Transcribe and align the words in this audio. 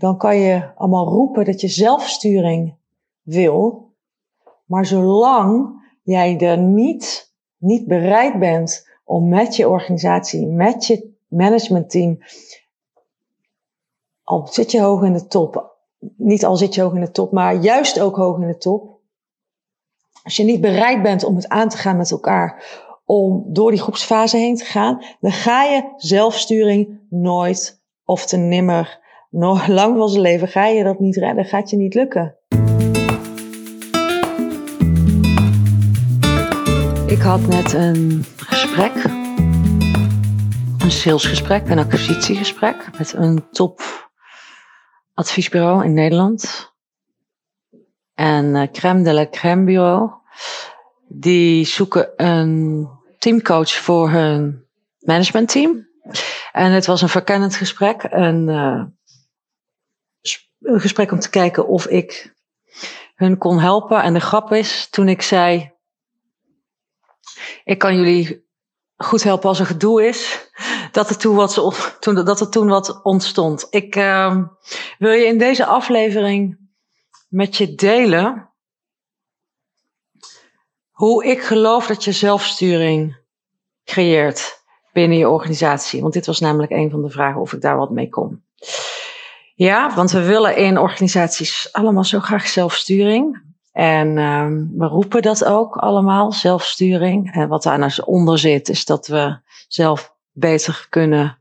dan 0.00 0.16
kan 0.16 0.36
je 0.36 0.74
allemaal 0.74 1.08
roepen 1.08 1.44
dat 1.44 1.60
je 1.60 1.68
zelfsturing 1.68 2.74
wil. 3.22 3.90
Maar 4.64 4.86
zolang 4.86 5.80
jij 6.02 6.38
er 6.38 6.58
niet, 6.58 7.32
niet 7.56 7.86
bereid 7.86 8.38
bent 8.38 8.88
om 9.04 9.28
met 9.28 9.56
je 9.56 9.68
organisatie, 9.68 10.46
met 10.46 10.86
je 10.86 11.10
managementteam, 11.28 12.18
al 14.24 14.46
zit 14.46 14.70
je 14.70 14.80
hoog 14.80 15.02
in 15.02 15.12
de 15.12 15.26
top, 15.26 15.76
niet 16.16 16.44
al 16.44 16.56
zit 16.56 16.74
je 16.74 16.82
hoog 16.82 16.94
in 16.94 17.00
de 17.00 17.10
top, 17.10 17.32
maar 17.32 17.54
juist 17.54 18.00
ook 18.00 18.16
hoog 18.16 18.40
in 18.40 18.46
de 18.46 18.58
top. 18.58 18.98
Als 20.22 20.36
je 20.36 20.44
niet 20.44 20.60
bereid 20.60 21.02
bent 21.02 21.24
om 21.24 21.36
het 21.36 21.48
aan 21.48 21.68
te 21.68 21.76
gaan 21.76 21.96
met 21.96 22.10
elkaar, 22.10 22.64
om 23.04 23.44
door 23.46 23.70
die 23.70 23.80
groepsfase 23.80 24.36
heen 24.36 24.56
te 24.56 24.64
gaan, 24.64 25.04
dan 25.20 25.32
ga 25.32 25.64
je 25.64 25.92
zelfsturing 25.96 27.00
nooit 27.08 27.82
of 28.04 28.26
te 28.26 28.36
nimmer, 28.36 28.99
nog 29.30 29.66
lang 29.66 29.96
van 29.96 30.08
zijn 30.08 30.22
leven, 30.22 30.48
ga 30.48 30.66
je 30.66 30.84
dat 30.84 31.00
niet 31.00 31.16
redden, 31.16 31.44
gaat 31.44 31.70
je 31.70 31.76
niet 31.76 31.94
lukken. 31.94 32.36
Ik 37.06 37.20
had 37.20 37.40
net 37.46 37.72
een 37.72 38.24
gesprek, 38.36 39.04
een 40.78 40.90
salesgesprek, 40.90 41.68
een 41.68 41.78
acquisitiegesprek 41.78 42.90
met 42.98 43.12
een 43.12 43.50
top 43.50 43.80
adviesbureau 45.14 45.84
in 45.84 45.92
Nederland. 45.92 46.72
En 48.14 48.44
uh, 48.44 48.62
crème 48.72 49.02
de 49.02 49.12
la 49.12 49.26
crème 49.30 49.64
bureau. 49.64 50.10
Die 51.08 51.64
zoeken 51.64 52.12
een 52.16 52.88
teamcoach 53.18 53.72
voor 53.72 54.10
hun 54.10 54.64
managementteam. 54.98 55.88
En 56.52 56.72
het 56.72 56.86
was 56.86 57.02
een 57.02 57.08
verkennend 57.08 57.56
gesprek. 57.56 58.06
Een, 58.10 58.48
uh, 58.48 58.82
een 60.60 60.80
gesprek 60.80 61.12
om 61.12 61.18
te 61.18 61.30
kijken 61.30 61.66
of 61.66 61.86
ik 61.86 62.34
hun 63.14 63.38
kon 63.38 63.58
helpen. 63.58 64.02
En 64.02 64.12
de 64.12 64.20
grap 64.20 64.52
is, 64.52 64.88
toen 64.90 65.08
ik 65.08 65.22
zei, 65.22 65.72
ik 67.64 67.78
kan 67.78 67.96
jullie 67.96 68.48
goed 68.96 69.22
helpen 69.22 69.48
als 69.48 69.60
er 69.60 69.66
gedoe 69.66 70.06
is, 70.06 70.50
dat 70.92 71.10
er 71.10 71.16
toen 71.16 71.36
wat, 71.36 71.54
toen, 72.00 72.14
dat 72.14 72.40
er 72.40 72.50
toen 72.50 72.68
wat 72.68 73.02
ontstond. 73.02 73.66
Ik 73.70 73.96
uh, 73.96 74.42
wil 74.98 75.12
je 75.12 75.26
in 75.26 75.38
deze 75.38 75.66
aflevering 75.66 76.58
met 77.28 77.56
je 77.56 77.74
delen 77.74 78.50
hoe 80.90 81.24
ik 81.24 81.42
geloof 81.42 81.86
dat 81.86 82.04
je 82.04 82.12
zelfsturing 82.12 83.18
creëert 83.84 84.62
binnen 84.92 85.18
je 85.18 85.28
organisatie. 85.28 86.00
Want 86.00 86.12
dit 86.12 86.26
was 86.26 86.40
namelijk 86.40 86.72
een 86.72 86.90
van 86.90 87.02
de 87.02 87.10
vragen 87.10 87.40
of 87.40 87.52
ik 87.52 87.60
daar 87.60 87.76
wat 87.76 87.90
mee 87.90 88.08
kom. 88.08 88.44
Ja, 89.60 89.94
want 89.94 90.10
we 90.10 90.22
willen 90.22 90.56
in 90.56 90.78
organisaties 90.78 91.68
allemaal 91.72 92.04
zo 92.04 92.20
graag 92.20 92.48
zelfsturing. 92.48 93.42
En 93.72 94.18
um, 94.18 94.72
we 94.76 94.86
roepen 94.86 95.22
dat 95.22 95.44
ook 95.44 95.76
allemaal, 95.76 96.32
zelfsturing. 96.32 97.34
En 97.34 97.48
wat 97.48 97.62
daar 97.62 97.78
nou 97.78 97.92
onder 98.04 98.38
zit, 98.38 98.68
is 98.68 98.84
dat 98.84 99.06
we 99.06 99.38
zelf 99.68 100.14
beter 100.32 100.86
kunnen 100.88 101.38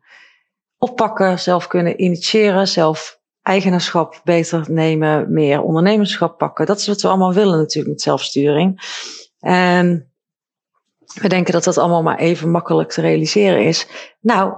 oppakken, 0.78 1.40
zelf 1.40 1.68
kunnen 1.68 2.02
initiëren, 2.02 2.68
zelf 2.68 3.20
eigenaarschap 3.42 4.22
beter 4.24 4.66
nemen, 4.68 5.34
meer 5.34 5.62
ondernemerschap 5.62 6.38
pakken. 6.38 6.66
Dat 6.66 6.80
is 6.80 6.88
wat 6.88 7.02
we 7.02 7.08
allemaal 7.08 7.34
willen 7.34 7.58
natuurlijk 7.58 7.94
met 7.94 8.02
zelfsturing. 8.02 8.82
En 9.40 10.12
we 11.22 11.28
denken 11.28 11.54
dat 11.54 11.64
dat 11.64 11.78
allemaal 11.78 12.04
maar 12.04 12.18
even 12.18 12.52
makkelijk 12.52 12.92
te 12.92 13.02
realiseren 13.02 13.66
is. 13.66 13.88
Nou, 14.20 14.54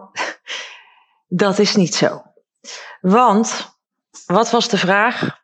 dat 1.28 1.60
is 1.60 1.76
niet 1.76 1.96
zo. 1.96 2.22
Want, 3.02 3.78
wat 4.26 4.52
was 4.52 4.70
de 4.70 4.78
vraag? 4.78 5.40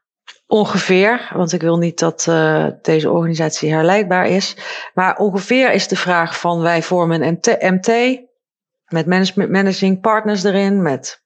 Ongeveer, 0.47 1.31
want 1.33 1.51
ik 1.51 1.61
wil 1.61 1.77
niet 1.77 1.99
dat 1.99 2.25
uh, 2.29 2.67
deze 2.81 3.11
organisatie 3.11 3.71
herleidbaar 3.71 4.27
is. 4.27 4.57
Maar 4.93 5.17
ongeveer 5.17 5.71
is 5.71 5.87
de 5.87 5.95
vraag 5.95 6.39
van 6.39 6.61
wij 6.61 6.83
vormen 6.83 7.21
een 7.21 7.39
MT 7.59 8.19
met 8.87 9.05
management, 9.05 9.51
managing 9.51 10.01
partners 10.01 10.43
erin, 10.43 10.81
met 10.81 11.23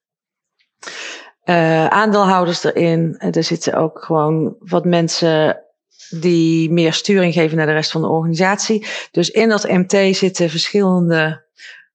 uh, 1.44 1.86
aandeelhouders 1.86 2.64
erin. 2.64 3.18
Er 3.18 3.44
zitten 3.44 3.74
ook 3.74 4.04
gewoon 4.04 4.56
wat 4.58 4.84
mensen 4.84 5.64
die 6.10 6.70
meer 6.70 6.92
sturing 6.92 7.32
geven 7.34 7.56
naar 7.56 7.66
de 7.66 7.72
rest 7.72 7.90
van 7.90 8.00
de 8.00 8.08
organisatie. 8.08 8.86
Dus 9.10 9.30
in 9.30 9.48
dat 9.48 9.68
MT 9.68 10.16
zitten 10.16 10.50
verschillende 10.50 11.46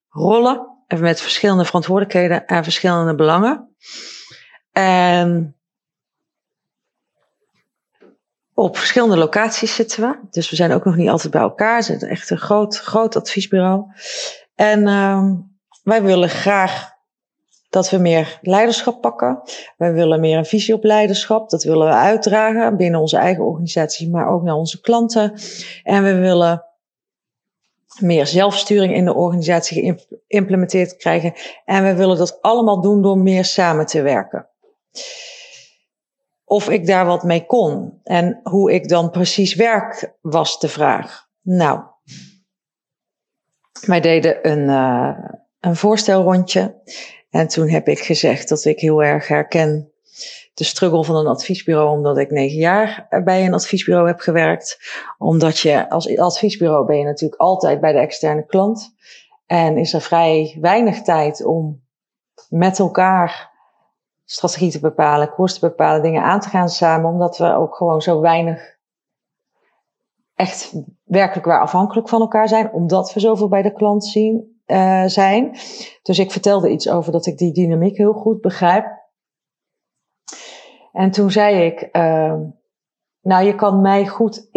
rollen 0.09 0.67
met 0.99 1.21
verschillende 1.21 1.65
verantwoordelijkheden 1.65 2.45
en 2.45 2.63
verschillende 2.63 3.15
belangen. 3.15 3.75
En 4.77 5.55
op 8.53 8.77
verschillende 8.77 9.17
locaties 9.17 9.75
zitten 9.75 10.01
we. 10.01 10.19
Dus 10.29 10.49
we 10.49 10.55
zijn 10.55 10.71
ook 10.71 10.85
nog 10.85 10.95
niet 10.95 11.09
altijd 11.09 11.31
bij 11.31 11.41
elkaar. 11.41 11.77
We 11.77 11.83
zijn 11.83 11.99
echt 11.99 12.29
een 12.29 12.37
groot, 12.37 12.77
groot 12.77 13.15
adviesbureau. 13.15 13.85
En 14.55 14.87
uh, 14.87 15.31
wij 15.83 16.03
willen 16.03 16.29
graag 16.29 16.91
dat 17.69 17.89
we 17.89 17.97
meer 17.97 18.39
leiderschap 18.41 19.01
pakken. 19.01 19.41
Wij 19.77 19.93
willen 19.93 20.19
meer 20.19 20.37
een 20.37 20.45
visie 20.45 20.73
op 20.73 20.83
leiderschap. 20.83 21.49
Dat 21.49 21.63
willen 21.63 21.87
we 21.87 21.93
uitdragen 21.93 22.77
binnen 22.77 22.99
onze 22.99 23.17
eigen 23.17 23.45
organisatie, 23.45 24.09
maar 24.09 24.29
ook 24.29 24.43
naar 24.43 24.55
onze 24.55 24.81
klanten. 24.81 25.33
En 25.83 26.03
we 26.03 26.15
willen 26.15 26.63
meer 27.99 28.27
zelfsturing 28.27 28.95
in 28.95 29.05
de 29.05 29.13
organisatie 29.13 29.95
geïmplementeerd 30.27 30.97
krijgen. 30.97 31.33
En 31.65 31.83
we 31.83 31.95
willen 31.95 32.17
dat 32.17 32.41
allemaal 32.41 32.81
doen 32.81 33.01
door 33.01 33.17
meer 33.17 33.45
samen 33.45 33.85
te 33.85 34.01
werken. 34.01 34.47
Of 36.45 36.69
ik 36.69 36.87
daar 36.87 37.05
wat 37.05 37.23
mee 37.23 37.45
kon 37.45 37.99
en 38.03 38.39
hoe 38.43 38.73
ik 38.73 38.89
dan 38.89 39.09
precies 39.09 39.55
werk, 39.55 40.17
was 40.21 40.59
de 40.59 40.67
vraag. 40.67 41.27
Nou, 41.41 41.81
wij 43.85 44.01
deden 44.01 44.51
een, 44.51 44.69
uh, 44.69 45.17
een 45.59 45.75
voorstelrondje. 45.75 46.81
En 47.29 47.47
toen 47.47 47.69
heb 47.69 47.87
ik 47.87 47.99
gezegd 47.99 48.49
dat 48.49 48.65
ik 48.65 48.79
heel 48.79 49.03
erg 49.03 49.27
herken 49.27 49.91
de 50.53 50.63
struggle 50.63 51.03
van 51.03 51.15
een 51.15 51.27
adviesbureau, 51.27 51.89
omdat 51.89 52.17
ik 52.17 52.31
negen 52.31 52.57
jaar 52.57 53.07
bij 53.23 53.45
een 53.45 53.53
adviesbureau 53.53 54.07
heb 54.07 54.19
gewerkt. 54.19 54.79
Omdat 55.17 55.59
je 55.59 55.89
als 55.89 56.17
adviesbureau 56.17 56.85
ben 56.85 56.97
je 56.97 57.05
natuurlijk 57.05 57.41
altijd 57.41 57.81
bij 57.81 57.91
de 57.91 57.99
externe 57.99 58.45
klant. 58.45 58.95
En 59.45 59.77
is 59.77 59.93
er 59.93 60.01
vrij 60.01 60.57
weinig 60.61 61.01
tijd 61.01 61.45
om 61.45 61.83
met 62.49 62.79
elkaar 62.79 63.56
strategie 64.29 64.71
te 64.71 64.79
bepalen, 64.79 65.33
koers 65.33 65.53
te 65.53 65.67
bepalen, 65.67 66.01
dingen 66.01 66.23
aan 66.23 66.39
te 66.39 66.49
gaan 66.49 66.69
samen, 66.69 67.09
omdat 67.09 67.37
we 67.37 67.53
ook 67.53 67.75
gewoon 67.75 68.01
zo 68.01 68.21
weinig 68.21 68.77
echt 70.35 70.73
werkelijk 71.03 71.45
waar 71.45 71.61
afhankelijk 71.61 72.09
van 72.09 72.21
elkaar 72.21 72.47
zijn, 72.47 72.71
omdat 72.71 73.13
we 73.13 73.19
zoveel 73.19 73.47
bij 73.47 73.61
de 73.61 73.73
klant 73.73 74.05
zien, 74.05 74.61
uh, 74.65 75.05
zijn. 75.05 75.57
Dus 76.01 76.19
ik 76.19 76.31
vertelde 76.31 76.69
iets 76.69 76.89
over 76.89 77.11
dat 77.11 77.25
ik 77.25 77.37
die 77.37 77.53
dynamiek 77.53 77.97
heel 77.97 78.13
goed 78.13 78.41
begrijp. 78.41 79.05
En 80.91 81.11
toen 81.11 81.31
zei 81.31 81.65
ik, 81.65 81.89
uh, 81.91 82.35
nou 83.21 83.45
je 83.45 83.55
kan 83.55 83.81
mij 83.81 84.07
goed 84.07 84.49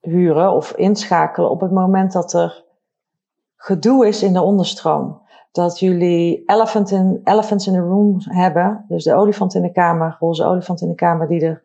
inhuren 0.00 0.52
of 0.52 0.72
inschakelen 0.72 1.50
op 1.50 1.60
het 1.60 1.72
moment 1.72 2.12
dat 2.12 2.32
er 2.32 2.64
gedoe 3.56 4.06
is 4.06 4.22
in 4.22 4.32
de 4.32 4.42
onderstroom. 4.42 5.25
Dat 5.56 5.78
jullie 5.78 6.42
elephants 6.46 7.66
in 7.66 7.72
the 7.72 7.78
room 7.78 8.16
hebben, 8.18 8.84
dus 8.88 9.04
de 9.04 9.14
olifant 9.14 9.54
in 9.54 9.62
de 9.62 9.72
kamer, 9.72 10.16
roze 10.20 10.44
olifant 10.44 10.80
in 10.80 10.88
de 10.88 10.94
kamer 10.94 11.28
die 11.28 11.40
er 11.40 11.62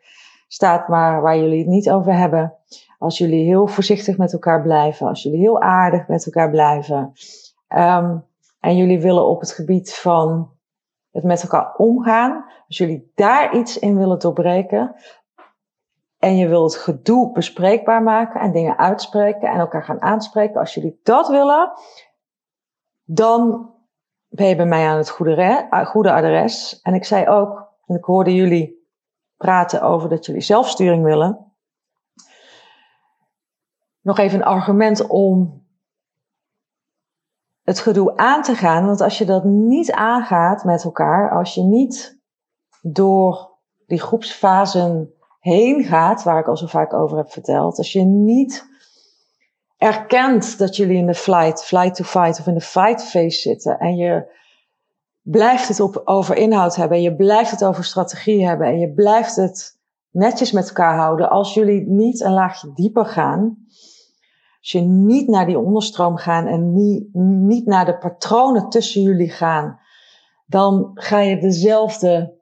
staat, 0.48 0.88
maar 0.88 1.22
waar 1.22 1.38
jullie 1.38 1.60
het 1.60 1.68
niet 1.68 1.90
over 1.90 2.14
hebben. 2.14 2.54
Als 2.98 3.18
jullie 3.18 3.46
heel 3.46 3.68
voorzichtig 3.68 4.18
met 4.18 4.34
elkaar 4.34 4.62
blijven, 4.62 5.08
als 5.08 5.24
jullie 5.24 5.40
heel 5.40 5.62
aardig 5.62 6.08
met 6.08 6.26
elkaar 6.26 6.50
blijven. 6.50 7.12
Um, 7.76 8.26
en 8.60 8.78
jullie 8.78 9.02
willen 9.02 9.28
op 9.28 9.40
het 9.40 9.52
gebied 9.52 9.96
van 9.96 10.52
het 11.12 11.24
met 11.24 11.42
elkaar 11.42 11.76
omgaan, 11.76 12.46
als 12.68 12.78
jullie 12.78 13.12
daar 13.16 13.56
iets 13.56 13.80
in 13.80 13.98
willen 13.98 14.20
doorbreken. 14.20 14.96
En 16.20 16.38
je 16.38 16.48
wilt 16.48 16.74
het 16.74 16.82
gedoe 16.82 17.32
bespreekbaar 17.32 18.04
maken 18.04 18.42
en 18.42 18.52
dingen 18.52 18.78
uitspreken 18.78 19.50
en 19.50 19.60
elkaar 19.60 19.84
gaan 19.84 20.02
aanspreken. 20.02 20.60
Als 20.60 20.74
jullie 20.74 21.00
dat 21.04 21.28
willen, 21.28 21.72
dan 23.04 23.70
ben 24.32 24.48
je 24.48 24.56
bij 24.56 24.66
mij 24.66 24.88
aan 24.88 24.98
het 24.98 25.10
goede, 25.10 25.68
goede 25.86 26.12
adres. 26.12 26.82
En 26.82 26.94
ik 26.94 27.06
zei 27.06 27.28
ook, 27.28 27.68
en 27.86 27.96
ik 27.96 28.04
hoorde 28.04 28.34
jullie 28.34 28.90
praten 29.38 29.82
over 29.82 30.10
dat 30.10 30.26
jullie 30.26 30.42
zelfsturing 30.42 31.04
willen 31.04 31.52
nog 34.02 34.18
even 34.18 34.40
een 34.40 34.46
argument 34.46 35.08
om 35.08 35.64
het 37.62 37.80
gedoe 37.80 38.18
aan 38.18 38.42
te 38.42 38.56
gaan. 38.56 38.86
Want 38.86 39.02
als 39.02 39.18
je 39.18 39.26
dat 39.26 39.44
niet 39.44 39.92
aangaat 39.92 40.64
met 40.64 40.84
elkaar, 40.84 41.32
als 41.32 41.54
je 41.54 41.64
niet 41.64 42.20
door 42.82 43.58
die 43.88 44.00
groepsfasen 44.00 45.14
heen 45.40 45.84
gaat, 45.84 46.24
waar 46.24 46.40
ik 46.40 46.48
al 46.48 46.58
zo 46.58 46.66
vaak 46.66 46.94
over 46.94 47.18
heb 47.18 47.32
verteld, 47.32 47.78
als 47.78 47.92
je 47.92 48.02
niet 48.02 48.70
erkent 49.82 50.58
dat 50.58 50.76
jullie 50.76 50.98
in 50.98 51.06
de 51.06 51.14
flight, 51.14 51.64
flight 51.64 51.96
to 51.96 52.04
fight 52.04 52.40
of 52.40 52.48
in 52.48 52.54
de 52.54 52.62
fight 52.62 53.04
phase 53.04 53.40
zitten 53.40 53.80
en 53.80 53.96
je 53.96 54.40
blijft 55.22 55.68
het 55.68 55.80
op, 55.80 56.02
over 56.06 56.36
inhoud 56.36 56.76
hebben. 56.76 56.98
En 56.98 57.04
je 57.04 57.16
blijft 57.16 57.52
het 57.52 57.64
over 57.64 57.84
strategie 57.84 58.48
hebben. 58.48 58.68
En 58.68 58.80
je 58.80 58.94
blijft 58.94 59.36
het 59.36 59.80
netjes 60.10 60.52
met 60.52 60.68
elkaar 60.68 60.98
houden. 60.98 61.30
Als 61.30 61.54
jullie 61.54 61.90
niet 61.90 62.22
een 62.22 62.34
laagje 62.34 62.72
dieper 62.74 63.06
gaan. 63.06 63.58
Als 64.60 64.72
je 64.72 64.82
niet 64.82 65.28
naar 65.28 65.46
die 65.46 65.60
onderstroom 65.60 66.18
gaat 66.18 66.48
en 66.48 66.74
niet, 66.74 67.14
niet 67.14 67.66
naar 67.66 67.86
de 67.86 67.98
patronen 67.98 68.70
tussen 68.70 69.02
jullie 69.02 69.30
gaan. 69.30 69.80
Dan 70.46 70.92
ga 70.94 71.20
je 71.20 71.40
dezelfde 71.40 72.34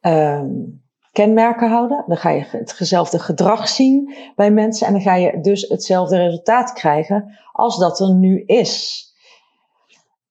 um, 0.00 0.79
kenmerken 1.12 1.68
houden. 1.68 2.04
Dan 2.06 2.16
ga 2.16 2.30
je 2.30 2.44
hetzelfde 2.50 3.18
gedrag 3.18 3.68
zien 3.68 4.14
bij 4.36 4.50
mensen. 4.50 4.86
En 4.86 4.92
dan 4.92 5.02
ga 5.02 5.14
je 5.14 5.40
dus 5.40 5.68
hetzelfde 5.68 6.16
resultaat 6.16 6.72
krijgen 6.72 7.38
als 7.52 7.78
dat 7.78 8.00
er 8.00 8.14
nu 8.14 8.42
is. 8.46 9.04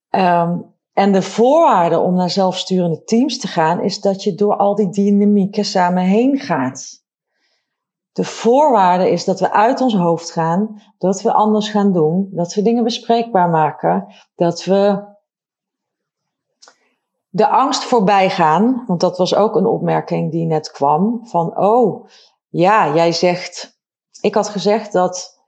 Um, 0.10 0.78
en 0.94 1.12
de 1.12 1.22
voorwaarde 1.22 2.00
om 2.00 2.14
naar 2.14 2.30
zelfsturende 2.30 3.04
teams 3.04 3.40
te 3.40 3.48
gaan, 3.48 3.84
is 3.84 4.02
dat 4.02 4.24
je 4.24 4.36
door 4.36 4.56
al 4.56 4.76
die 4.76 4.90
dynamieken 4.90 5.66
samen 5.66 6.04
heen 6.04 6.40
gaat. 6.40 7.04
De 8.12 8.24
voorwaarde 8.24 9.10
is 9.10 9.26
dat 9.26 9.40
we 9.40 9.52
uit 9.52 9.82
ons 9.82 9.96
hoofd 9.96 10.32
gaan, 10.32 10.82
dat 10.98 11.22
we 11.22 11.34
anders 11.34 11.70
gaan 11.70 11.94
doen, 11.94 12.30
dat 12.32 12.54
we 12.54 12.62
dingen 12.62 12.84
bespreekbaar 12.84 13.50
maken, 13.50 14.14
dat 14.36 14.64
we 14.64 15.08
de 17.30 17.48
angst 17.48 17.84
voorbij 17.84 18.30
gaan, 18.30 18.84
want 18.88 19.00
dat 19.00 19.18
was 19.18 19.36
ook 19.36 19.56
een 19.56 19.66
opmerking 19.66 20.32
die 20.32 20.46
net 20.46 20.72
kwam, 20.72 21.20
van 21.24 21.58
oh, 21.58 22.08
ja, 22.48 22.94
jij 22.94 23.12
zegt, 23.12 23.80
ik 24.22 24.34
had 24.34 24.50
gezegd 24.50 24.92
dat 24.92 25.40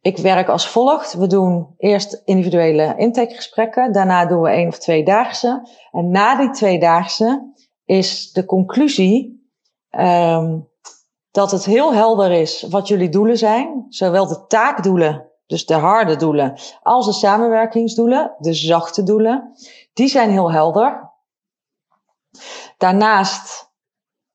ik 0.00 0.18
werk 0.18 0.48
als 0.48 0.68
volgt. 0.68 1.12
We 1.12 1.26
doen 1.26 1.74
eerst 1.78 2.22
individuele 2.24 2.94
intakegesprekken. 2.96 3.92
Daarna 3.92 4.26
doen 4.26 4.40
we 4.40 4.48
één 4.48 4.68
of 4.68 4.78
tweedaagse. 4.78 5.68
En 5.90 6.10
na 6.10 6.36
die 6.36 6.50
tweedaagse 6.50 7.52
is 7.84 8.32
de 8.32 8.44
conclusie 8.44 9.48
um, 9.90 10.68
dat 11.30 11.50
het 11.50 11.64
heel 11.64 11.94
helder 11.94 12.30
is 12.30 12.62
wat 12.62 12.88
jullie 12.88 13.08
doelen 13.08 13.38
zijn. 13.38 13.86
Zowel 13.88 14.26
de 14.26 14.46
taakdoelen, 14.46 15.30
dus 15.46 15.66
de 15.66 15.74
harde 15.74 16.16
doelen, 16.16 16.58
als 16.82 17.06
de 17.06 17.12
samenwerkingsdoelen, 17.12 18.34
de 18.38 18.54
zachte 18.54 19.02
doelen. 19.02 19.52
Die 19.94 20.08
zijn 20.08 20.30
heel 20.30 20.52
helder. 20.52 21.12
Daarnaast 22.78 23.72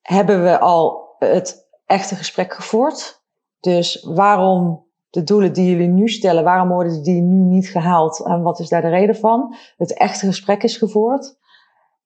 hebben 0.02 0.44
we 0.44 0.60
al 0.60 1.16
het 1.20 1.68
echte 1.86 2.16
gesprek 2.16 2.54
gevoerd. 2.54 3.22
Dus 3.60 4.04
waarom 4.04 4.88
de 5.10 5.24
doelen 5.24 5.54
die 5.54 5.70
jullie 5.70 5.88
nu 5.88 6.08
stellen, 6.08 6.44
waarom 6.44 6.70
worden 6.70 7.04
die 7.04 7.22
nu 7.22 7.56
niet 7.56 7.70
gehaald 7.70 8.26
en 8.26 8.42
wat 8.42 8.60
is 8.60 8.70
daar 8.70 8.82
de 8.82 8.90
reden 8.90 9.16
van? 9.16 9.56
Het 9.78 9.94
echte 9.94 10.26
gesprek 10.26 10.64
is 10.64 10.78
gevoerd. 10.78 11.38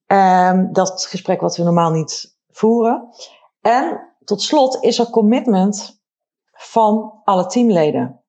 Um, 0.07 0.73
dat 0.73 1.05
gesprek 1.05 1.41
wat 1.41 1.57
we 1.57 1.63
normaal 1.63 1.91
niet 1.91 2.37
voeren. 2.49 3.09
En 3.61 4.13
tot 4.23 4.41
slot 4.41 4.83
is 4.83 4.99
er 4.99 5.09
commitment 5.09 6.01
van 6.51 7.21
alle 7.23 7.45
teamleden. 7.45 8.21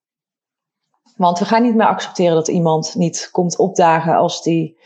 Want 1.17 1.39
we 1.39 1.45
gaan 1.45 1.63
niet 1.63 1.75
meer 1.75 1.87
accepteren 1.87 2.35
dat 2.35 2.49
iemand 2.49 2.95
niet 2.95 3.29
komt 3.33 3.59
opdagen 3.59 4.17
als 4.17 4.43
die 4.43 4.79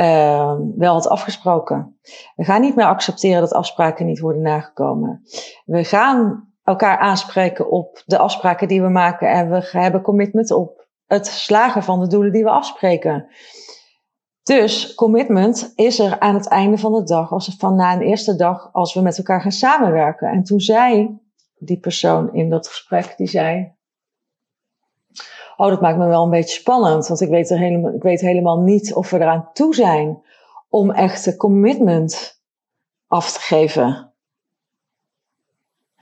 uh, 0.00 0.54
wel 0.76 0.92
had 0.92 1.08
afgesproken. 1.08 1.98
We 2.36 2.44
gaan 2.44 2.60
niet 2.60 2.76
meer 2.76 2.86
accepteren 2.86 3.40
dat 3.40 3.52
afspraken 3.52 4.06
niet 4.06 4.20
worden 4.20 4.42
nagekomen. 4.42 5.22
We 5.64 5.84
gaan 5.84 6.48
elkaar 6.62 6.98
aanspreken 6.98 7.70
op 7.70 8.02
de 8.06 8.18
afspraken 8.18 8.68
die 8.68 8.82
we 8.82 8.88
maken. 8.88 9.30
En 9.30 9.50
we 9.50 9.68
hebben 9.70 10.02
commitment 10.02 10.50
op 10.50 10.88
het 11.06 11.26
slagen 11.26 11.82
van 11.82 12.00
de 12.00 12.06
doelen 12.06 12.32
die 12.32 12.44
we 12.44 12.50
afspreken. 12.50 13.26
Dus 14.42 14.94
commitment 14.94 15.72
is 15.74 15.98
er 15.98 16.18
aan 16.18 16.34
het 16.34 16.48
einde 16.48 16.78
van 16.78 16.92
de 16.92 17.02
dag, 17.02 17.32
als 17.32 17.54
van 17.58 17.74
na 17.74 17.92
een 17.92 18.00
eerste 18.00 18.36
dag, 18.36 18.72
als 18.72 18.94
we 18.94 19.00
met 19.00 19.18
elkaar 19.18 19.40
gaan 19.40 19.52
samenwerken. 19.52 20.28
En 20.28 20.42
toen 20.42 20.60
zei 20.60 21.18
die 21.54 21.80
persoon 21.80 22.34
in 22.34 22.50
dat 22.50 22.68
gesprek, 22.68 23.14
die 23.16 23.28
zei, 23.28 23.74
oh 25.60 25.68
dat 25.68 25.80
maakt 25.80 25.98
me 25.98 26.06
wel 26.06 26.24
een 26.24 26.30
beetje 26.30 26.60
spannend, 26.60 27.06
want 27.06 27.20
ik 27.20 27.28
weet, 27.28 27.50
er 27.50 27.58
helemaal, 27.58 27.92
ik 27.92 28.02
weet 28.02 28.20
helemaal 28.20 28.60
niet 28.60 28.94
of 28.94 29.10
we 29.10 29.16
eraan 29.16 29.50
toe 29.52 29.74
zijn 29.74 30.22
om 30.68 30.90
echte 30.90 31.36
commitment 31.36 32.42
af 33.06 33.32
te 33.32 33.40
geven. 33.40 34.12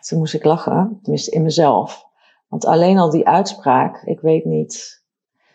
Toen 0.01 0.19
moest 0.19 0.35
ik 0.35 0.45
lachen, 0.45 0.99
tenminste 1.03 1.31
in 1.31 1.43
mezelf. 1.43 2.05
Want 2.49 2.65
alleen 2.65 2.99
al 2.99 3.11
die 3.11 3.29
uitspraak, 3.29 4.03
ik 4.03 4.21
weet 4.21 4.45
niet. 4.45 5.03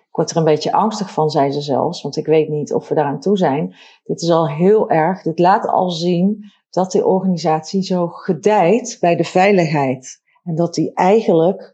Ik 0.08 0.16
word 0.16 0.32
er 0.32 0.38
een 0.38 0.44
beetje 0.44 0.72
angstig 0.72 1.12
van, 1.12 1.30
zei 1.30 1.52
ze 1.52 1.62
zelfs, 1.62 2.02
want 2.02 2.18
ik 2.18 2.26
weet 2.26 2.50
niet 2.50 2.74
of 2.74 2.88
we 2.88 2.96
daaraan 2.96 3.20
toe 3.20 3.38
zijn. 3.38 3.76
Dit 4.04 4.22
is 4.22 4.30
al 4.30 4.50
heel 4.50 4.90
erg. 4.90 5.22
Dit 5.22 5.40
laat 5.40 5.68
al 5.68 5.90
zien 5.90 6.52
dat 6.70 6.92
de 6.92 7.06
organisatie 7.06 7.84
zo 7.84 8.08
gedijt 8.08 8.98
bij 9.00 9.16
de 9.16 9.24
veiligheid. 9.24 10.22
En 10.44 10.56
dat 10.56 10.74
die 10.74 10.94
eigenlijk, 10.94 11.73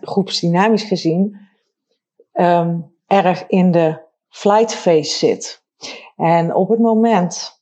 groepsdynamisch 0.00 0.82
gezien, 0.82 1.38
um, 2.32 2.94
erg 3.06 3.46
in 3.46 3.70
de 3.70 4.00
flight 4.28 4.74
phase 4.74 5.16
zit. 5.16 5.62
En 6.16 6.54
op 6.54 6.68
het 6.68 6.78
moment 6.78 7.58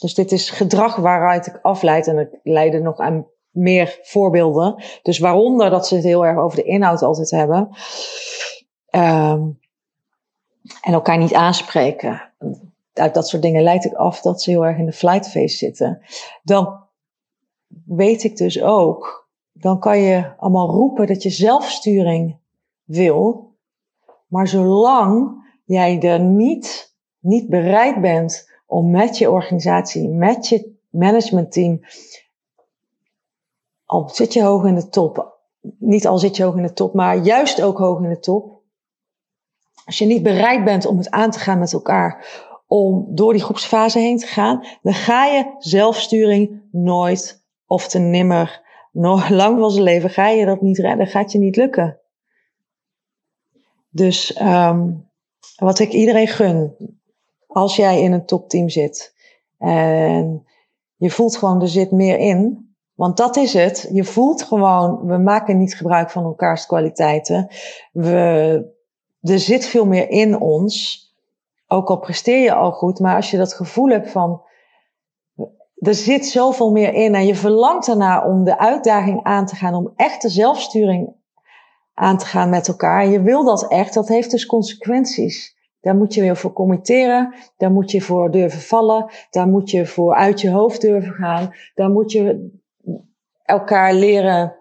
dus 0.00 0.14
dit 0.14 0.32
is 0.32 0.50
gedrag 0.50 0.96
waaruit 0.96 1.46
ik 1.46 1.58
afleid 1.62 2.06
en 2.06 2.18
ik 2.18 2.38
leidde 2.42 2.80
nog 2.80 2.98
aan 2.98 3.26
meer 3.50 3.98
voorbeelden. 4.02 4.82
Dus 5.02 5.18
waaronder 5.18 5.70
dat 5.70 5.86
ze 5.86 5.94
het 5.94 6.04
heel 6.04 6.26
erg 6.26 6.38
over 6.38 6.56
de 6.56 6.64
inhoud 6.64 7.02
altijd 7.02 7.30
hebben. 7.30 7.68
Um, 8.90 9.58
en 10.80 10.92
elkaar 10.92 11.18
niet 11.18 11.34
aanspreken. 11.34 12.32
Uit 12.92 13.14
dat 13.14 13.28
soort 13.28 13.42
dingen 13.42 13.62
leid 13.62 13.84
ik 13.84 13.94
af 13.94 14.20
dat 14.20 14.42
ze 14.42 14.50
heel 14.50 14.66
erg 14.66 14.78
in 14.78 14.86
de 14.86 14.92
flight 14.92 15.28
phase 15.28 15.56
zitten. 15.56 16.02
Dan 16.42 16.84
weet 17.84 18.24
ik 18.24 18.36
dus 18.36 18.62
ook, 18.62 19.27
dan 19.60 19.78
kan 19.80 19.98
je 19.98 20.36
allemaal 20.36 20.70
roepen 20.70 21.06
dat 21.06 21.22
je 21.22 21.30
zelfsturing 21.30 22.38
wil. 22.84 23.52
Maar 24.26 24.48
zolang 24.48 25.44
jij 25.64 26.00
er 26.00 26.20
niet, 26.20 26.96
niet 27.18 27.48
bereid 27.48 28.00
bent 28.00 28.50
om 28.66 28.90
met 28.90 29.18
je 29.18 29.30
organisatie, 29.30 30.08
met 30.08 30.48
je 30.48 30.76
managementteam, 30.90 31.80
al 33.84 34.08
zit 34.08 34.32
je 34.32 34.42
hoog 34.42 34.64
in 34.64 34.74
de 34.74 34.88
top, 34.88 35.38
niet 35.78 36.06
al 36.06 36.18
zit 36.18 36.36
je 36.36 36.42
hoog 36.42 36.56
in 36.56 36.62
de 36.62 36.72
top, 36.72 36.94
maar 36.94 37.16
juist 37.16 37.62
ook 37.62 37.78
hoog 37.78 38.02
in 38.02 38.08
de 38.08 38.18
top. 38.18 38.56
Als 39.84 39.98
je 39.98 40.04
niet 40.04 40.22
bereid 40.22 40.64
bent 40.64 40.86
om 40.86 40.98
het 40.98 41.10
aan 41.10 41.30
te 41.30 41.38
gaan 41.38 41.58
met 41.58 41.72
elkaar, 41.72 42.26
om 42.66 43.06
door 43.08 43.32
die 43.32 43.42
groepsfase 43.42 43.98
heen 43.98 44.18
te 44.18 44.26
gaan, 44.26 44.66
dan 44.82 44.94
ga 44.94 45.24
je 45.24 45.54
zelfsturing 45.58 46.62
nooit 46.70 47.44
of 47.66 47.88
te 47.88 47.98
nimmer, 47.98 48.67
nog 48.92 49.28
lang 49.28 49.58
van 49.58 49.70
zijn 49.70 49.84
leven, 49.84 50.10
ga 50.10 50.28
je 50.28 50.46
dat 50.46 50.60
niet 50.60 50.78
redden, 50.78 51.06
gaat 51.06 51.32
je 51.32 51.38
niet 51.38 51.56
lukken. 51.56 52.00
Dus 53.90 54.40
um, 54.40 55.08
wat 55.56 55.78
ik 55.78 55.92
iedereen 55.92 56.28
gun, 56.28 56.74
als 57.46 57.76
jij 57.76 58.02
in 58.02 58.12
een 58.12 58.26
topteam 58.26 58.68
zit 58.68 59.14
en 59.58 60.46
je 60.96 61.10
voelt 61.10 61.36
gewoon, 61.36 61.60
er 61.60 61.68
zit 61.68 61.90
meer 61.90 62.18
in. 62.18 62.66
Want 62.94 63.16
dat 63.16 63.36
is 63.36 63.52
het. 63.52 63.88
Je 63.92 64.04
voelt 64.04 64.42
gewoon, 64.42 65.06
we 65.06 65.16
maken 65.18 65.58
niet 65.58 65.74
gebruik 65.74 66.10
van 66.10 66.24
elkaars 66.24 66.66
kwaliteiten. 66.66 67.48
We, 67.92 68.64
er 69.20 69.38
zit 69.38 69.66
veel 69.66 69.86
meer 69.86 70.10
in 70.10 70.40
ons. 70.40 71.06
Ook 71.66 71.88
al 71.88 71.98
presteer 71.98 72.42
je 72.42 72.54
al 72.54 72.72
goed, 72.72 73.00
maar 73.00 73.16
als 73.16 73.30
je 73.30 73.36
dat 73.36 73.54
gevoel 73.54 73.88
hebt 73.88 74.10
van, 74.10 74.42
er 75.78 75.94
zit 75.94 76.26
zoveel 76.26 76.70
meer 76.70 76.94
in 76.94 77.14
en 77.14 77.26
je 77.26 77.34
verlangt 77.34 77.88
ernaar 77.88 78.26
om 78.26 78.44
de 78.44 78.58
uitdaging 78.58 79.22
aan 79.22 79.46
te 79.46 79.56
gaan, 79.56 79.74
om 79.74 79.92
echte 79.96 80.28
zelfsturing 80.28 81.16
aan 81.94 82.18
te 82.18 82.26
gaan 82.26 82.48
met 82.48 82.68
elkaar. 82.68 83.02
En 83.02 83.10
je 83.10 83.22
wil 83.22 83.44
dat 83.44 83.68
echt, 83.68 83.94
dat 83.94 84.08
heeft 84.08 84.30
dus 84.30 84.46
consequenties. 84.46 85.56
Daar 85.80 85.96
moet 85.96 86.14
je 86.14 86.20
weer 86.20 86.36
voor 86.36 86.52
committeren. 86.52 87.34
Daar 87.56 87.70
moet 87.70 87.90
je 87.90 88.00
voor 88.00 88.30
durven 88.30 88.60
vallen. 88.60 89.10
Daar 89.30 89.48
moet 89.48 89.70
je 89.70 89.86
voor 89.86 90.14
uit 90.14 90.40
je 90.40 90.50
hoofd 90.50 90.80
durven 90.80 91.12
gaan. 91.12 91.54
Daar 91.74 91.90
moet 91.90 92.12
je 92.12 92.50
elkaar 93.42 93.94
leren 93.94 94.56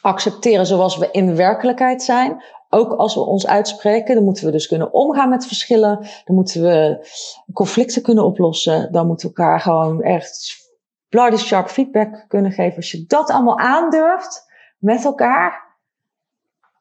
accepteren 0.00 0.66
zoals 0.66 0.98
we 0.98 1.08
in 1.10 1.36
werkelijkheid 1.36 2.02
zijn. 2.02 2.42
Ook 2.70 2.92
als 2.92 3.14
we 3.14 3.20
ons 3.20 3.46
uitspreken, 3.46 4.14
dan 4.14 4.24
moeten 4.24 4.44
we 4.44 4.50
dus 4.50 4.66
kunnen 4.66 4.92
omgaan 4.92 5.28
met 5.28 5.46
verschillen. 5.46 6.06
Dan 6.24 6.34
moeten 6.34 6.62
we 6.62 7.06
conflicten 7.52 8.02
kunnen 8.02 8.24
oplossen. 8.24 8.92
Dan 8.92 9.06
moeten 9.06 9.28
we 9.28 9.34
elkaar 9.34 9.60
gewoon 9.60 10.02
echt 10.02 10.56
bloody 11.08 11.36
sharp 11.36 11.68
feedback 11.68 12.24
kunnen 12.28 12.52
geven. 12.52 12.76
Als 12.76 12.90
je 12.90 13.04
dat 13.06 13.30
allemaal 13.30 13.58
aandurft 13.58 14.46
met 14.78 15.04
elkaar, 15.04 15.76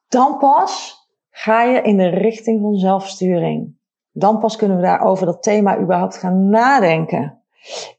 dan 0.08 0.38
pas 0.38 0.96
ga 1.30 1.64
je 1.64 1.82
in 1.82 1.98
de 1.98 2.08
richting 2.08 2.62
van 2.62 2.76
zelfsturing. 2.76 3.76
Dan 4.12 4.40
pas 4.40 4.56
kunnen 4.56 4.78
we 4.78 4.84
daar 4.84 5.02
over 5.02 5.26
dat 5.26 5.44
thema 5.44 5.80
überhaupt 5.80 6.18
gaan 6.18 6.50
nadenken. 6.50 7.42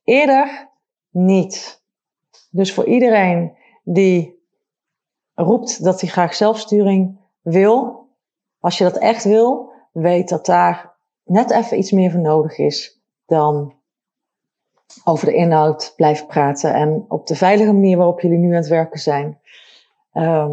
Eerder 0.04 0.68
niet. 1.10 1.82
Dus 2.50 2.74
voor 2.74 2.84
iedereen 2.84 3.56
die 3.84 4.42
roept 5.34 5.84
dat 5.84 6.00
hij 6.00 6.10
graag 6.10 6.34
zelfsturing 6.34 7.18
wil, 7.42 8.06
als 8.60 8.78
je 8.78 8.84
dat 8.84 8.96
echt 8.96 9.24
wil, 9.24 9.70
weet 9.92 10.28
dat 10.28 10.46
daar 10.46 10.94
net 11.24 11.50
even 11.50 11.78
iets 11.78 11.90
meer 11.90 12.10
voor 12.10 12.20
nodig 12.20 12.58
is 12.58 13.00
dan 13.26 13.76
over 15.04 15.26
de 15.26 15.34
inhoud 15.34 15.92
blijven 15.96 16.26
praten 16.26 16.74
en 16.74 17.04
op 17.08 17.26
de 17.26 17.34
veilige 17.34 17.72
manier 17.72 17.96
waarop 17.96 18.20
jullie 18.20 18.38
nu 18.38 18.48
aan 18.48 18.60
het 18.60 18.68
werken 18.68 19.00
zijn. 19.00 19.40
Ehm, 20.12 20.52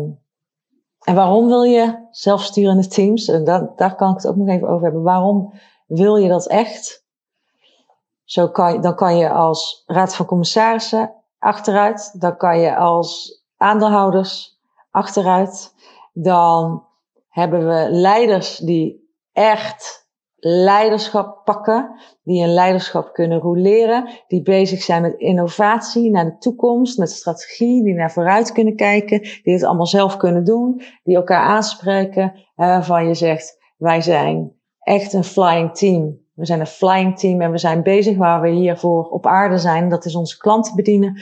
en 1.06 1.16
waarom 1.16 1.48
wil 1.48 1.64
je 1.64 2.08
zelfsturende 2.12 2.88
teams? 2.88 3.28
En 3.28 3.44
daar, 3.44 3.70
daar 3.76 3.96
kan 3.96 4.10
ik 4.10 4.16
het 4.16 4.28
ook 4.28 4.36
nog 4.36 4.48
even 4.48 4.68
over 4.68 4.84
hebben. 4.84 5.04
Waarom 5.04 5.54
wil 5.88 6.16
je 6.16 6.30
dat 6.30 6.48
echt? 6.48 7.06
Zo 8.24 8.48
kan, 8.50 8.82
dan 8.82 8.96
kan 8.96 9.18
je 9.18 9.30
als 9.30 9.84
raad 9.86 10.16
van 10.16 10.26
commissarissen 10.26 11.14
achteruit. 11.40 12.20
Dan 12.20 12.38
kan 12.38 12.60
je 12.60 12.76
als 12.76 13.42
aandeelhouders 13.58 14.60
achteruit. 14.92 15.74
Dan 16.18 16.84
hebben 17.30 17.68
we 17.68 17.88
leiders 17.90 18.58
die 18.58 19.14
echt 19.32 20.08
leiderschap 20.38 21.42
pakken, 21.44 22.02
die 22.24 22.44
een 22.44 22.54
leiderschap 22.54 23.14
kunnen 23.14 23.40
roleren, 23.40 24.10
die 24.28 24.42
bezig 24.42 24.82
zijn 24.82 25.02
met 25.02 25.18
innovatie 25.18 26.12
naar 26.12 26.26
de 26.26 26.38
toekomst, 26.38 26.98
met 26.98 27.12
strategie, 27.12 27.84
die 27.84 27.94
naar 27.94 28.12
vooruit 28.12 28.52
kunnen 28.52 28.76
kijken, 28.76 29.20
die 29.20 29.54
het 29.54 29.64
allemaal 29.64 29.88
zelf 29.88 30.18
kunnen 30.18 30.44
doen, 30.44 30.82
die 31.04 31.16
elkaar 31.16 31.44
aanspreken, 31.44 32.34
waarvan 32.56 33.08
je 33.08 33.14
zegt, 33.14 33.58
wij 33.78 34.02
zijn 34.02 34.52
echt 34.80 35.14
een 35.14 35.24
flying 35.24 35.76
team. 35.76 36.24
We 36.34 36.46
zijn 36.46 36.60
een 36.60 36.68
flying 36.68 37.20
team 37.20 37.42
en 37.42 37.52
we 37.52 37.58
zijn 37.58 37.84
bezig 37.84 38.18
waar 38.18 38.42
we 38.42 38.50
hiervoor 38.50 39.10
op 39.10 39.26
aarde 39.26 39.58
zijn. 39.58 39.90
Dat 39.90 40.06
is 40.06 40.16
onze 40.16 40.38
klanten 40.38 40.76
bedienen 40.76 41.22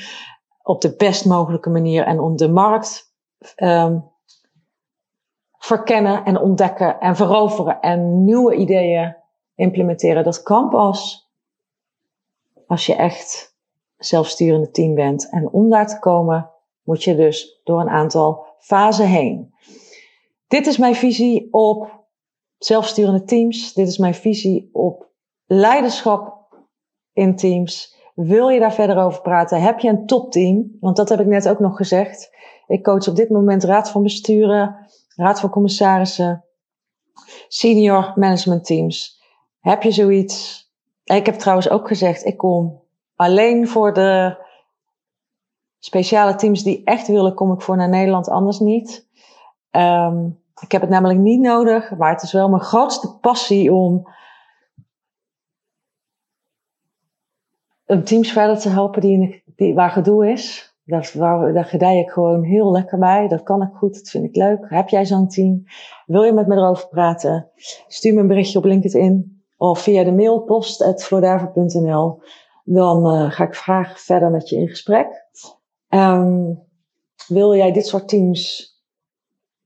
op 0.63 0.81
de 0.81 0.95
best 0.95 1.25
mogelijke 1.25 1.69
manier 1.69 2.05
en 2.05 2.19
om 2.19 2.35
de 2.35 2.49
markt 2.49 3.13
um, 3.55 4.11
verkennen 5.63 6.25
en 6.25 6.39
ontdekken 6.39 6.99
en 6.99 7.15
veroveren 7.15 7.79
en 7.79 8.23
nieuwe 8.23 8.55
ideeën 8.55 9.15
implementeren. 9.55 10.23
Dat 10.23 10.43
kan 10.43 10.69
pas 10.69 11.29
als 12.67 12.85
je 12.85 12.95
echt 12.95 13.55
zelfsturende 13.97 14.71
team 14.71 14.95
bent. 14.95 15.29
En 15.29 15.49
om 15.51 15.69
daar 15.69 15.87
te 15.87 15.99
komen 15.99 16.49
moet 16.83 17.03
je 17.03 17.15
dus 17.15 17.61
door 17.63 17.79
een 17.81 17.89
aantal 17.89 18.45
fasen 18.59 19.07
heen. 19.07 19.53
Dit 20.47 20.67
is 20.67 20.77
mijn 20.77 20.95
visie 20.95 21.47
op 21.51 22.05
zelfsturende 22.57 23.23
teams. 23.23 23.73
Dit 23.73 23.87
is 23.87 23.97
mijn 23.97 24.15
visie 24.15 24.69
op 24.73 25.09
leiderschap 25.45 26.47
in 27.13 27.35
teams. 27.35 27.95
Wil 28.15 28.49
je 28.49 28.59
daar 28.59 28.73
verder 28.73 28.97
over 28.97 29.21
praten? 29.21 29.61
Heb 29.61 29.79
je 29.79 29.89
een 29.89 30.05
topteam? 30.05 30.77
Want 30.79 30.95
dat 30.95 31.09
heb 31.09 31.19
ik 31.19 31.27
net 31.27 31.49
ook 31.49 31.59
nog 31.59 31.77
gezegd. 31.77 32.31
Ik 32.67 32.83
coach 32.83 33.07
op 33.07 33.15
dit 33.15 33.29
moment 33.29 33.63
raad 33.63 33.89
van 33.89 34.03
besturen, 34.03 34.87
raad 35.15 35.39
van 35.39 35.49
commissarissen, 35.49 36.45
senior 37.47 38.13
management 38.15 38.65
teams. 38.65 39.21
Heb 39.59 39.83
je 39.83 39.91
zoiets? 39.91 40.67
Ik 41.03 41.25
heb 41.25 41.35
trouwens 41.35 41.69
ook 41.69 41.87
gezegd, 41.87 42.25
ik 42.25 42.37
kom 42.37 42.81
alleen 43.15 43.67
voor 43.67 43.93
de 43.93 44.37
speciale 45.79 46.35
teams 46.35 46.63
die 46.63 46.83
echt 46.83 47.07
willen, 47.07 47.33
kom 47.33 47.51
ik 47.51 47.61
voor 47.61 47.77
naar 47.77 47.89
Nederland, 47.89 48.29
anders 48.29 48.59
niet. 48.59 49.07
Um, 49.71 50.41
ik 50.59 50.71
heb 50.71 50.81
het 50.81 50.89
namelijk 50.89 51.19
niet 51.19 51.39
nodig, 51.39 51.97
maar 51.97 52.11
het 52.11 52.21
is 52.21 52.31
wel 52.31 52.49
mijn 52.49 52.61
grootste 52.61 53.17
passie 53.17 53.73
om 53.73 54.07
teams 58.03 58.31
verder 58.31 58.59
te 58.59 58.69
helpen 58.69 59.01
die, 59.01 59.43
die, 59.55 59.73
waar 59.73 59.89
gedoe 59.89 60.31
is. 60.31 60.72
Dat, 60.85 61.13
waar, 61.13 61.53
daar 61.53 61.65
gedij 61.65 61.99
ik 61.99 62.09
gewoon 62.09 62.43
heel 62.43 62.71
lekker 62.71 62.99
bij. 62.99 63.27
Dat 63.27 63.43
kan 63.43 63.61
ik 63.61 63.73
goed, 63.73 63.93
dat 63.93 64.09
vind 64.09 64.25
ik 64.25 64.35
leuk. 64.35 64.65
Heb 64.69 64.89
jij 64.89 65.05
zo'n 65.05 65.27
team? 65.27 65.63
Wil 66.05 66.23
je 66.23 66.33
met 66.33 66.47
me 66.47 66.55
erover 66.55 66.87
praten? 66.87 67.49
Stuur 67.87 68.13
me 68.13 68.19
een 68.19 68.27
berichtje 68.27 68.57
op 68.57 68.65
LinkedIn 68.65 69.43
of 69.57 69.79
via 69.79 70.03
de 70.03 70.11
mail. 70.11 70.43
Dan 72.63 73.13
uh, 73.13 73.31
ga 73.31 73.43
ik 73.43 73.55
graag 73.55 73.99
verder 73.99 74.31
met 74.31 74.49
je 74.49 74.55
in 74.55 74.67
gesprek. 74.67 75.07
Um, 75.89 76.63
wil 77.27 77.55
jij 77.55 77.71
dit 77.71 77.87
soort 77.87 78.07
teams 78.07 78.71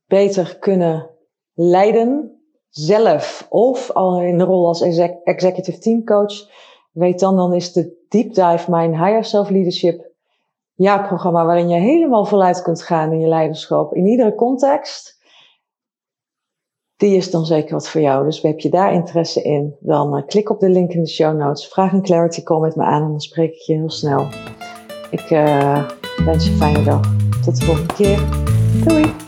beter 0.05 0.57
kunnen 0.59 1.09
leiden, 1.53 2.41
zelf 2.69 3.47
of 3.49 3.91
al 3.91 4.21
in 4.21 4.37
de 4.37 4.43
rol 4.43 4.67
als 4.67 4.81
executive 5.23 5.79
team 5.79 6.03
coach? 6.03 6.49
Weet 6.91 7.19
dan, 7.19 7.35
dan 7.35 7.53
is 7.53 7.73
de 7.73 8.05
Deep 8.09 8.33
Dive 8.33 8.71
mijn 8.71 8.91
Higher 8.91 9.23
Self 9.23 9.49
Leadership 9.49 10.06
jaarprogramma 10.77 11.45
waarin 11.45 11.69
je 11.69 11.79
helemaal 11.79 12.25
voluit 12.25 12.61
kunt 12.61 12.83
gaan 12.83 13.11
in 13.11 13.19
je 13.19 13.27
leiderschap 13.27 13.93
in 13.93 14.05
iedere 14.05 14.35
context. 14.35 15.15
Die 16.95 17.15
is 17.15 17.31
dan 17.31 17.45
zeker 17.45 17.73
wat 17.73 17.89
voor 17.89 18.01
jou. 18.01 18.25
Dus 18.25 18.41
heb 18.41 18.59
je 18.59 18.69
daar 18.69 18.93
interesse 18.93 19.41
in, 19.41 19.75
dan 19.79 20.17
uh, 20.17 20.25
klik 20.25 20.49
op 20.49 20.59
de 20.59 20.69
link 20.69 20.91
in 20.91 21.01
de 21.01 21.09
show 21.09 21.37
notes. 21.37 21.67
Vraag 21.67 21.91
een 21.91 22.01
clarity 22.01 22.43
call 22.43 22.59
met 22.59 22.75
me 22.75 22.83
aan 22.83 23.03
en 23.03 23.09
dan 23.09 23.19
spreek 23.19 23.53
ik 23.53 23.61
je 23.61 23.73
heel 23.73 23.89
snel. 23.89 24.27
Ik 25.09 25.29
uh, 25.31 25.89
wens 26.25 26.45
je 26.45 26.51
een 26.51 26.57
fijne 26.57 26.83
dag. 26.83 27.01
Tot 27.45 27.59
de 27.59 27.65
volgende 27.65 27.93
keer. 27.93 28.19
Doei! 28.85 29.26